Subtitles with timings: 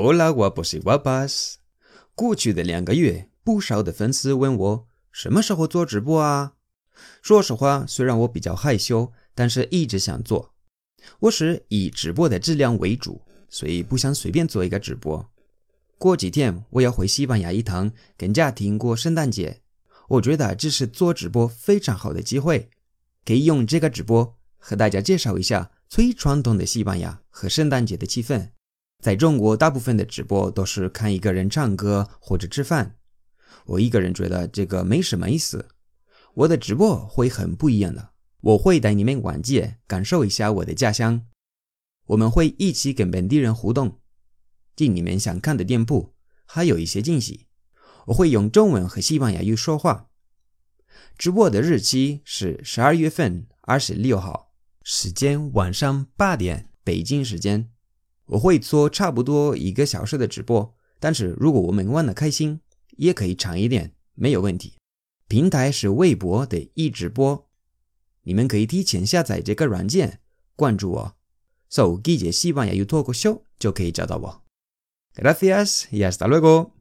[0.00, 1.54] Hola guapos y guapas。
[2.14, 6.52] 过去的两个月，不少的粉丝问我什么时候做直播啊？
[7.20, 10.54] 说实话，虽然我比较害羞，但是一直想做。
[11.18, 15.28] 我是以直播的质量为主，所以不想随便做一个直播。
[15.98, 19.62] 过几天我要回西班牙一趟，跟家庭过圣诞节。
[20.10, 22.70] 我觉得这是做直播非常好的机会，
[23.24, 28.50] 可以用这个直播和大家介绍一下最传统的西班牙和圣诞节的气氛。
[29.02, 32.96] 在中国，大部分的直播都是看一个人唱歌或者吃饭。
[33.64, 35.68] 我一个人觉得这个没什么意思。
[36.34, 41.26] 我的直播会很不一样的，我会带你们逛街，感受一下我的家乡。
[42.06, 44.00] 我们会一起跟本地人互动，
[44.74, 47.46] 进你们想看的店铺，还有一些惊喜。
[48.06, 50.08] 我会用中文和西班牙语说话。
[51.16, 54.52] 直播的日期是十二月份二十六号，
[54.82, 57.70] 时间晚上八点，北京时间。
[58.28, 62.60] 我会做差不多一个小时的直播，但是如果我们玩的开心，
[62.96, 64.74] 也可以长一点，没有问题。
[65.26, 67.46] 平台是微博的一直播，
[68.22, 70.20] 你们可以提前下载这个软件，
[70.56, 71.16] 关注我
[71.68, 74.42] ，So，季节希望也有脱口秀”就可以找到我。
[75.14, 76.77] Gracias y hasta luego。